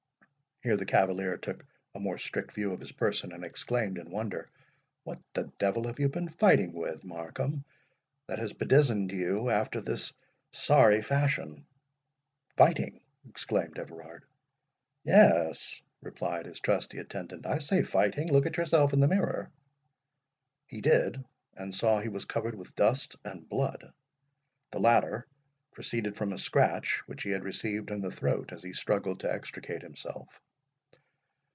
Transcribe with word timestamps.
Here 0.63 0.77
the 0.77 0.85
cavalier 0.85 1.37
took 1.37 1.65
a 1.95 1.99
more 1.99 2.19
strict 2.19 2.51
view 2.53 2.71
of 2.71 2.81
his 2.81 2.91
person, 2.91 3.31
and 3.31 3.43
exclaimed 3.43 3.97
in 3.97 4.11
wonder, 4.11 4.47
"What 5.03 5.19
the 5.33 5.51
devil 5.57 5.87
have 5.87 5.99
you 5.99 6.07
been 6.07 6.29
fighting 6.29 6.71
with, 6.73 7.03
Markham, 7.03 7.65
that 8.27 8.37
has 8.37 8.53
bedizened 8.53 9.11
you 9.11 9.49
after 9.49 9.81
this 9.81 10.13
sorry 10.51 11.01
fashion?" 11.01 11.65
"Fighting!" 12.57 13.01
exclaimed 13.27 13.79
Everard. 13.79 14.23
"Yes," 15.03 15.81
replied 15.99 16.45
his 16.45 16.59
trusty 16.59 16.99
attendant. 16.99 17.47
"I 17.47 17.57
say 17.57 17.81
fighting. 17.81 18.31
Look 18.31 18.45
at 18.45 18.57
yourself 18.57 18.93
in 18.93 18.99
the 18.99 19.07
mirror." 19.07 19.49
He 20.67 20.79
did, 20.79 21.25
and 21.55 21.73
saw 21.73 21.99
he 21.99 22.09
was 22.09 22.25
covered 22.25 22.53
with 22.53 22.75
dust 22.75 23.15
and 23.25 23.49
blood. 23.49 23.91
The 24.69 24.77
latter 24.79 25.25
proceeded 25.71 26.15
from 26.15 26.31
a 26.33 26.37
scratch 26.37 27.01
which 27.07 27.23
he 27.23 27.31
had 27.31 27.43
received 27.43 27.89
in 27.89 28.01
the 28.01 28.11
throat, 28.11 28.51
as 28.53 28.61
he 28.61 28.73
struggled 28.73 29.21
to 29.21 29.33
extricate 29.33 29.81
himself. 29.81 30.39